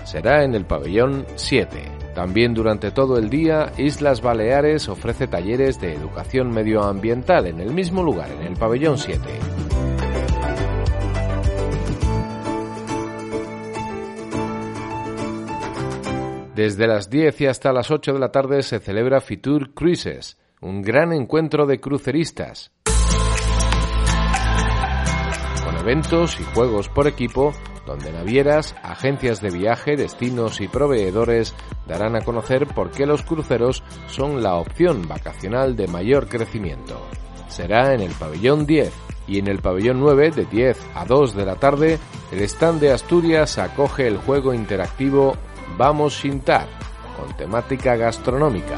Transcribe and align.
Será 0.05 0.45
en 0.45 0.55
el 0.55 0.65
pabellón 0.65 1.27
7. 1.37 1.83
También 2.15 2.53
durante 2.53 2.91
todo 2.91 3.19
el 3.19 3.31
día, 3.31 3.73
Islas 3.79 4.21
Baleares 4.21 4.89
ofrece 4.89 5.27
talleres 5.27 5.81
de 5.81 5.95
educación 5.95 6.51
medioambiental 6.51 7.47
en 7.47 7.61
el 7.61 7.73
mismo 7.73 8.03
lugar, 8.03 8.31
en 8.31 8.47
el 8.47 8.55
pabellón 8.55 8.99
7. 8.99 9.21
Desde 16.55 16.87
las 16.87 17.09
10 17.09 17.41
y 17.41 17.47
hasta 17.47 17.73
las 17.73 17.91
8 17.91 18.13
de 18.13 18.19
la 18.19 18.31
tarde 18.31 18.63
se 18.63 18.79
celebra 18.79 19.23
Fitur 19.23 19.73
Cruises, 19.73 20.37
un 20.61 20.83
gran 20.83 21.15
encuentro 21.15 21.65
de 21.65 21.81
cruceristas. 21.81 22.73
Con 25.65 25.77
eventos 25.79 26.39
y 26.39 26.45
juegos 26.55 26.91
por 26.91 27.09
equipo, 27.09 27.55
donde 27.87 28.13
navieras, 28.13 28.77
agencias 28.83 29.41
de 29.41 29.49
viaje, 29.49 29.97
destinos 29.97 30.61
y 30.61 30.69
proveedores 30.69 31.55
darán 31.89 32.17
a 32.17 32.21
conocer 32.21 32.67
por 32.67 32.91
qué 32.91 33.07
los 33.07 33.23
cruceros 33.23 33.83
son 34.09 34.43
la 34.43 34.57
opción 34.57 35.09
vacacional 35.09 35.75
de 35.75 35.89
mayor 35.89 36.29
crecimiento. 36.29 37.01
Será 37.49 37.95
en 37.95 38.03
el 38.03 38.13
pabellón 38.13 38.67
10 38.67 38.93
y 39.27 39.39
en 39.39 39.49
el 39.49 39.61
pabellón 39.61 40.01
9 40.01 40.33
de 40.33 40.45
10 40.45 40.79
a 40.97 41.07
2 41.07 41.35
de 41.35 41.47
la 41.47 41.57
tarde, 41.57 41.99
el 42.31 42.43
stand 42.43 42.79
de 42.79 42.93
Asturias 42.93 43.57
acoge 43.57 44.07
el 44.07 44.19
juego 44.19 44.53
interactivo 44.53 45.35
Vamos 45.77 46.15
Shintar, 46.15 46.67
con 47.17 47.37
temática 47.37 47.97
gastronómica. 47.97 48.77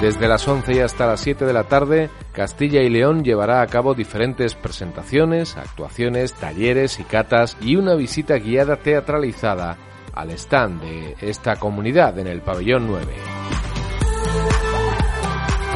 Desde 0.00 0.28
las 0.28 0.46
11 0.46 0.74
y 0.74 0.78
hasta 0.80 1.06
las 1.06 1.20
7 1.20 1.44
de 1.44 1.52
la 1.52 1.64
tarde, 1.64 2.10
Castilla 2.32 2.82
y 2.82 2.90
León 2.90 3.24
llevará 3.24 3.62
a 3.62 3.66
cabo 3.66 3.94
diferentes 3.94 4.54
presentaciones, 4.54 5.56
actuaciones, 5.56 6.34
talleres 6.34 7.00
y 7.00 7.04
catas 7.04 7.56
y 7.60 7.76
una 7.76 7.94
visita 7.94 8.36
guiada 8.36 8.76
teatralizada 8.76 9.76
al 10.12 10.30
stand 10.30 10.82
de 10.82 11.16
esta 11.20 11.56
comunidad 11.56 12.18
en 12.18 12.26
el 12.26 12.42
pabellón 12.42 12.86
9. 12.86 13.06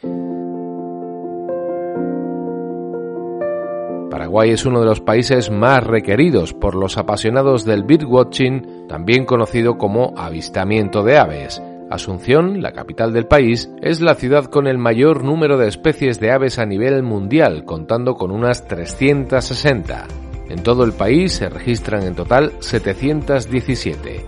Paraguay 4.11 4.51
es 4.51 4.65
uno 4.65 4.79
de 4.79 4.85
los 4.85 5.01
países 5.01 5.49
más 5.49 5.83
requeridos 5.83 6.53
por 6.53 6.75
los 6.75 6.97
apasionados 6.97 7.65
del 7.65 7.83
birdwatching, 7.83 8.87
también 8.87 9.25
conocido 9.25 9.77
como 9.77 10.13
avistamiento 10.15 11.03
de 11.03 11.17
aves. 11.17 11.61
Asunción, 11.89 12.61
la 12.61 12.71
capital 12.71 13.11
del 13.11 13.27
país, 13.27 13.69
es 13.81 14.01
la 14.01 14.15
ciudad 14.15 14.45
con 14.45 14.67
el 14.67 14.77
mayor 14.77 15.23
número 15.23 15.57
de 15.57 15.67
especies 15.67 16.19
de 16.19 16.31
aves 16.31 16.59
a 16.59 16.65
nivel 16.65 17.03
mundial, 17.03 17.65
contando 17.65 18.15
con 18.15 18.31
unas 18.31 18.67
360. 18.67 20.24
En 20.49 20.61
todo 20.63 20.83
el 20.83 20.93
país 20.93 21.33
se 21.33 21.49
registran 21.49 22.03
en 22.03 22.15
total 22.15 22.53
717. 22.59 24.25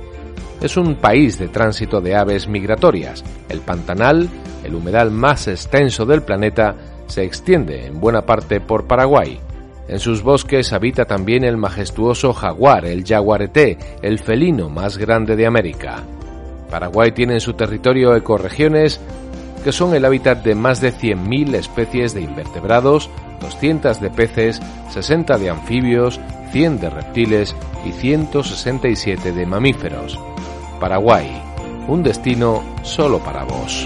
Es 0.61 0.75
un 0.75 0.95
país 0.95 1.37
de 1.37 1.47
tránsito 1.47 2.01
de 2.01 2.15
aves 2.15 2.47
migratorias. 2.47 3.23
El 3.49 3.61
Pantanal, 3.61 4.27
el 4.63 4.73
humedal 4.73 5.11
más 5.11 5.47
extenso 5.47 6.05
del 6.05 6.23
planeta, 6.23 6.75
se 7.05 7.23
extiende 7.23 7.85
en 7.85 7.99
buena 7.99 8.23
parte 8.23 8.59
por 8.59 8.87
Paraguay. 8.87 9.39
En 9.87 9.99
sus 9.99 10.21
bosques 10.21 10.73
habita 10.73 11.05
también 11.05 11.43
el 11.43 11.55
majestuoso 11.55 12.33
jaguar, 12.33 12.85
el 12.85 13.05
jaguarete, 13.05 13.77
el 14.01 14.19
felino 14.19 14.69
más 14.69 14.97
grande 14.97 15.35
de 15.35 15.45
América. 15.45 16.03
Paraguay 16.69 17.11
tiene 17.11 17.35
en 17.35 17.39
su 17.39 17.53
territorio 17.53 18.15
ecorregiones 18.15 18.99
que 19.67 19.73
son 19.73 19.93
el 19.93 20.05
hábitat 20.05 20.45
de 20.45 20.55
más 20.55 20.79
de 20.79 20.93
100.000 20.93 21.53
especies 21.55 22.13
de 22.13 22.21
invertebrados, 22.21 23.09
200 23.41 23.99
de 23.99 24.09
peces, 24.09 24.61
60 24.91 25.37
de 25.37 25.49
anfibios, 25.49 26.21
100 26.53 26.79
de 26.79 26.89
reptiles 26.89 27.53
y 27.83 27.91
167 27.91 29.33
de 29.33 29.45
mamíferos. 29.45 30.17
Paraguay, 30.79 31.43
un 31.89 32.01
destino 32.01 32.63
solo 32.83 33.19
para 33.19 33.43
vos. 33.43 33.85